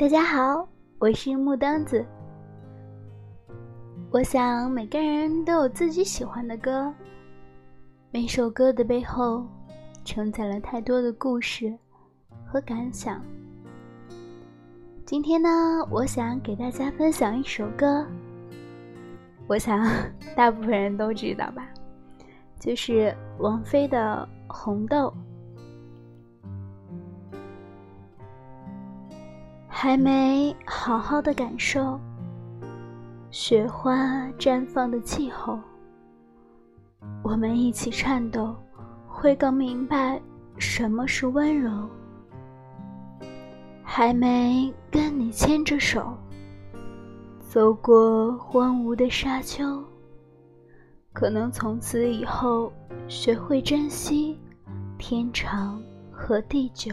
[0.00, 0.66] 大家好，
[0.98, 2.02] 我是木灯子。
[4.10, 6.90] 我想每个人都有自己喜欢的歌，
[8.10, 9.46] 每首歌的背后
[10.02, 11.76] 承载了太多的故事
[12.46, 13.22] 和感想。
[15.04, 15.50] 今天呢，
[15.90, 18.06] 我想给大家分享一首歌，
[19.46, 19.86] 我想
[20.34, 21.68] 大部分人都知道吧，
[22.58, 25.08] 就是王菲的《红豆》。
[29.82, 31.98] 还没好好的感受
[33.30, 33.94] 雪花
[34.38, 35.58] 绽放的气候，
[37.22, 38.54] 我们一起颤抖，
[39.08, 40.20] 会更明白
[40.58, 41.88] 什么是温柔。
[43.82, 46.14] 还没跟你牵着手
[47.40, 49.82] 走过荒芜的沙丘，
[51.14, 52.70] 可能从此以后
[53.08, 54.38] 学会珍惜
[54.98, 56.92] 天长和地久。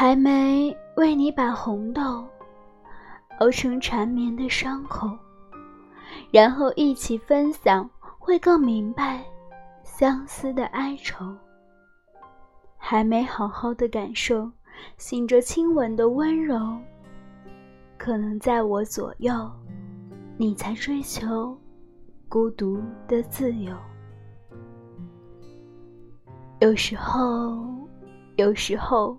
[0.00, 2.24] 还没为你把红豆
[3.40, 5.10] 熬成缠绵的伤口，
[6.30, 9.24] 然后一起分享，会更明白
[9.82, 11.34] 相思的哀愁。
[12.76, 14.48] 还没好好的感受
[14.98, 16.78] 醒着亲吻的温柔，
[17.96, 19.34] 可能在我左右，
[20.36, 21.58] 你才追求
[22.28, 23.74] 孤独的自由。
[26.60, 27.66] 有时候，
[28.36, 29.18] 有时候。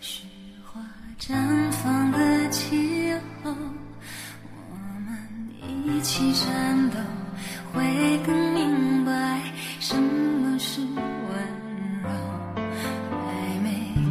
[0.00, 0.24] 雪
[0.64, 0.80] 花
[1.18, 3.12] 绽放的气
[3.42, 3.50] 候，
[4.70, 5.10] 我们
[5.86, 6.96] 一起颤抖，
[7.72, 9.40] 会更明白
[9.80, 10.92] 什么是温
[12.02, 12.08] 柔。
[13.10, 13.28] 还
[13.62, 13.66] 没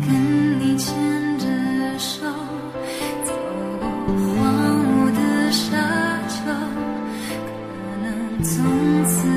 [0.06, 0.96] 跟你牵
[1.38, 1.48] 着
[2.00, 2.24] 手
[3.24, 3.34] 走
[4.08, 4.42] 过荒
[4.86, 5.78] 芜的沙
[6.28, 7.50] 丘，可
[8.04, 8.08] 能
[8.44, 9.28] 从此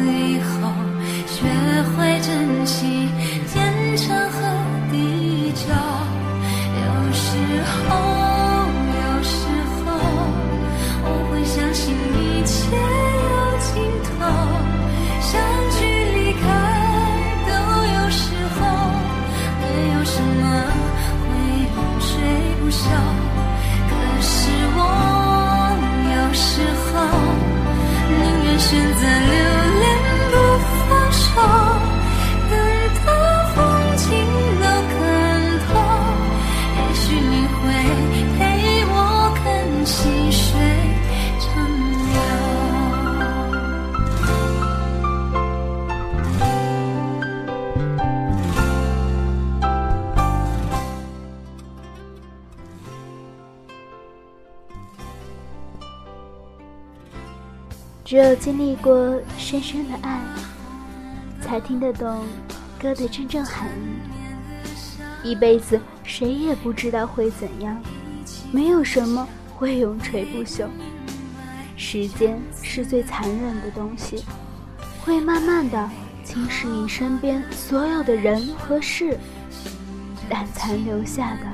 [58.04, 60.20] 只有经历过深深的爱，
[61.40, 62.24] 才听得懂
[62.80, 63.66] 歌的真正含
[65.24, 65.28] 义。
[65.28, 67.76] 一辈子谁也不知道会怎样，
[68.52, 69.26] 没有什么
[69.64, 70.66] 会永垂不朽。
[71.74, 74.22] 时间是最残忍的东西，
[75.00, 75.90] 会慢慢的
[76.22, 79.18] 侵蚀你身边所有的人和事，
[80.28, 81.46] 但残留下的，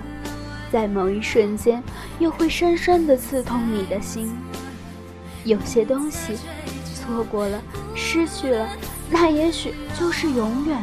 [0.73, 1.81] 在某一瞬间
[2.19, 4.37] 又会深深的刺痛你的心。
[5.45, 6.37] 有些东西
[6.93, 7.62] 错过了，
[7.95, 8.69] 失去了，
[9.09, 10.79] 那也许就是永远；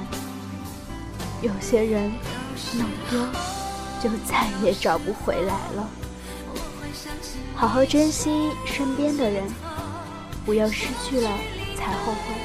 [1.41, 2.09] 有些人
[2.77, 3.19] 弄丢，
[4.01, 5.89] 就再也找不回来了。
[7.55, 9.43] 好好珍惜身边的人，
[10.45, 11.29] 不要失去了
[11.75, 12.35] 才后悔。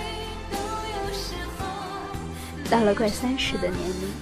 [2.70, 4.12] 到了快三十的年龄，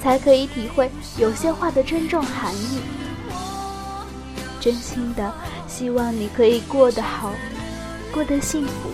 [0.00, 0.88] 才可以体会
[1.18, 2.80] 有些话的真正含义。
[4.60, 5.32] 真心的
[5.66, 7.32] 希望你可以过得好，
[8.12, 8.90] 过得幸福。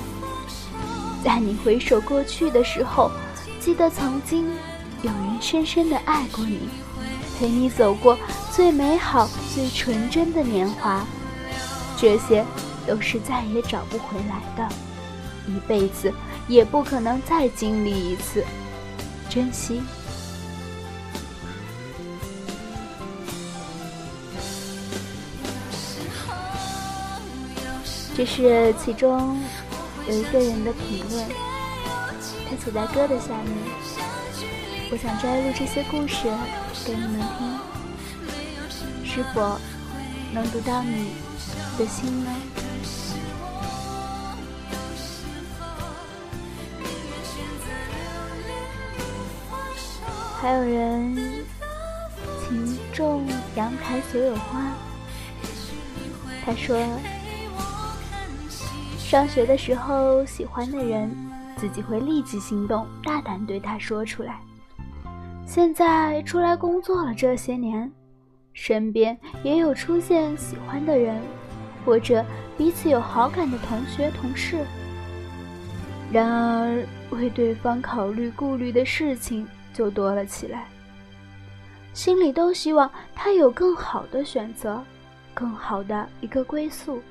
[1.23, 3.11] 在你回首过去的时候，
[3.61, 4.47] 记得曾经
[5.03, 6.69] 有人深深的爱过你，
[7.39, 8.19] 陪你走过
[8.51, 11.05] 最美好、最纯真的年华。
[12.05, 12.45] 这些
[12.87, 14.69] 都是再也找不回来的，
[15.49, 16.13] 一辈子
[16.47, 18.45] 也不可能再经历一次。
[19.31, 19.81] 珍惜。
[28.15, 29.41] 这是其中
[30.07, 31.27] 有一个人的评论，
[32.51, 33.57] 他写在歌的下面。
[34.93, 36.29] 我想摘录这些故事
[36.85, 37.59] 给你们听，
[39.07, 39.59] 是否
[40.35, 41.07] 能读到你
[41.79, 42.31] 的心呢？
[50.41, 51.17] 还有人
[52.41, 53.27] 请种
[53.57, 54.73] 阳台所有花，
[56.45, 56.77] 他说。
[58.99, 61.11] 上学的时候，喜欢的人
[61.57, 64.41] 自己会立即行动，大胆对他说出来。
[65.47, 67.91] 现在出来工作了这些年，
[68.53, 71.23] 身边也有出现喜欢的人，
[71.85, 72.25] 或者
[72.57, 74.65] 彼此有好感的同学、同事。
[76.13, 80.69] 然而，为对方考虑、顾虑的事情就多了起来，
[81.93, 84.83] 心里都希望他有更好的选择，
[85.33, 87.03] 更好的一个归宿。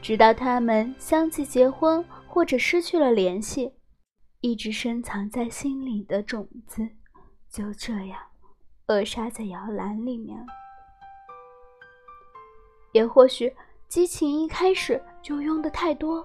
[0.00, 3.72] 直到他们相继结婚，或者失去了联系，
[4.40, 6.88] 一直深藏在心里的种子，
[7.50, 8.18] 就这样
[8.86, 10.38] 扼杀在摇篮里面。
[12.92, 13.52] 也或许
[13.88, 16.24] 激情一开始就用的太多，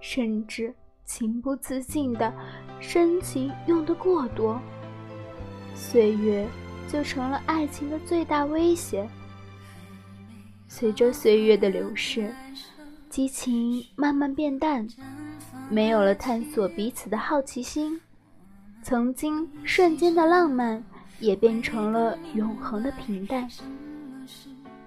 [0.00, 2.32] 甚至情不自禁的
[2.80, 4.60] 深情用的过多，
[5.74, 6.46] 岁月
[6.88, 9.08] 就成了爱情的最大威胁。
[10.68, 12.32] 随着岁月的流逝。
[13.10, 14.88] 激情慢慢变淡，
[15.68, 18.00] 没有了探索彼此的好奇心，
[18.82, 20.82] 曾经瞬间的浪漫
[21.20, 23.46] 也变成了永恒的平淡。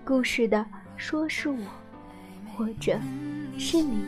[0.03, 0.65] 故事的
[0.97, 1.57] 说是我，
[2.55, 2.99] 或者
[3.57, 4.05] 是你，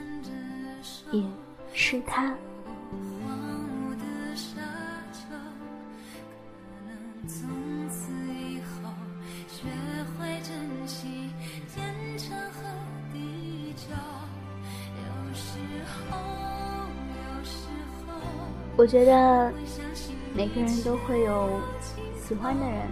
[1.11, 1.23] 也
[1.73, 2.33] 是他。
[18.79, 19.51] 我觉得
[20.35, 21.59] 每个人都会有
[22.23, 22.87] 喜欢的人，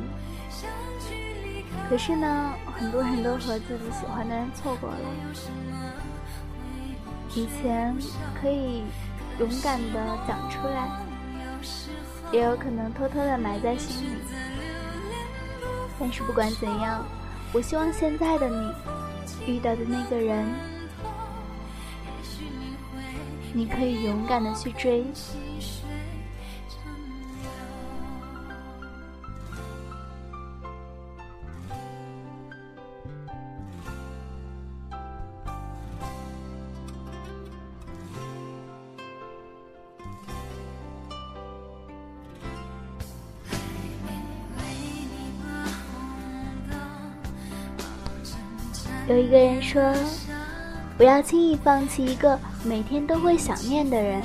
[1.87, 4.97] 可是呢，很多人都和自己喜欢的人错过了。
[7.33, 7.95] 以前
[8.39, 8.83] 可以
[9.39, 10.89] 勇敢的讲出来，
[12.31, 14.17] 也有可能偷偷的埋在心里。
[15.99, 17.03] 但是不管怎样，
[17.53, 18.73] 我希望现在的你
[19.47, 20.45] 遇到的那个人，
[23.53, 25.05] 你可以勇敢的去追。
[49.07, 49.93] 有一个人说
[50.97, 54.19] ：“不要轻易放弃一个每天都会想念的人，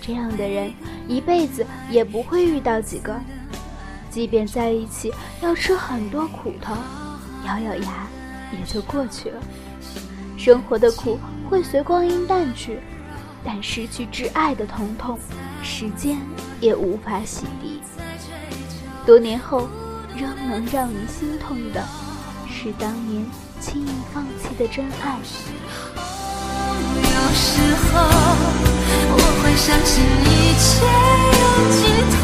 [0.00, 0.72] 这样的人
[1.08, 3.12] 一辈子也不会遇到几个。
[4.08, 6.72] 即便在一起要吃很多苦头，
[7.46, 8.06] 咬咬牙
[8.52, 9.42] 也就过去了。
[10.38, 11.18] 生活的苦
[11.50, 12.78] 会随光阴淡去，
[13.44, 15.18] 但失去挚爱的疼痛，
[15.64, 16.16] 时间
[16.60, 17.80] 也无法洗涤。
[19.04, 19.68] 多年后，
[20.16, 21.84] 仍能让你心痛的
[22.48, 23.26] 是当年。”
[23.60, 25.18] 轻易放弃的真爱。
[26.94, 27.60] 有时
[27.92, 27.92] 候，
[29.12, 29.92] 我会相信
[30.24, 30.64] 一切
[31.40, 32.15] 有尽头，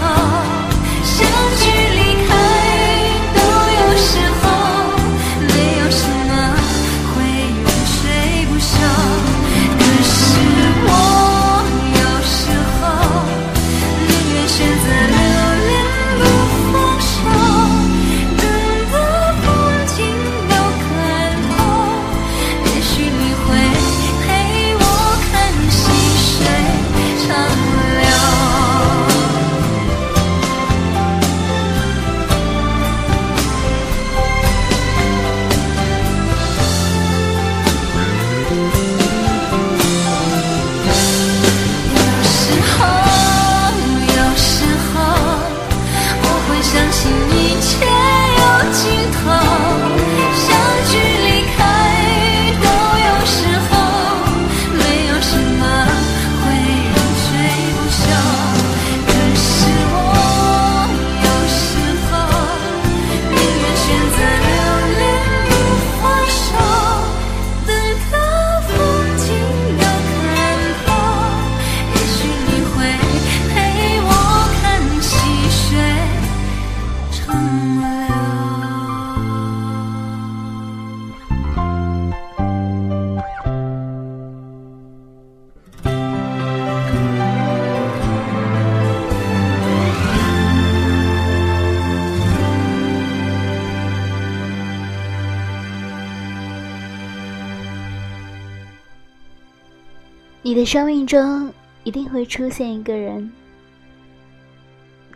[100.63, 101.53] 的生命中
[101.83, 103.33] 一定会出现一个人，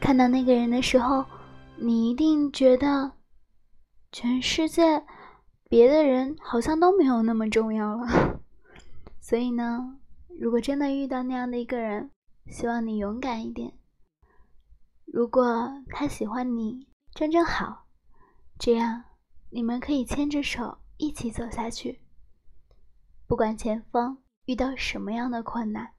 [0.00, 1.24] 看到那个人的时候，
[1.76, 3.12] 你一定觉得
[4.10, 5.04] 全世界
[5.68, 8.40] 别的人好像都没有那么重要了。
[9.22, 9.98] 所以呢，
[10.40, 12.10] 如果真的遇到那样的一个人，
[12.50, 13.72] 希望你勇敢一点。
[15.04, 17.86] 如果他喜欢你，正正好，
[18.58, 19.04] 这样
[19.50, 22.00] 你们可以牵着手一起走下去。
[23.28, 25.92] 不管前方遇到什么样的困难，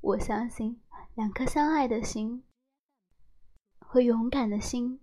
[0.00, 0.80] 我相信
[1.14, 2.44] 两颗相爱的心
[3.78, 5.00] 和勇敢的心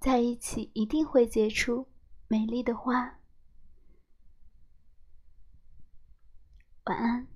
[0.00, 1.88] 在一起，一定会结出
[2.28, 3.18] 美丽的花。
[6.84, 7.33] 晚安。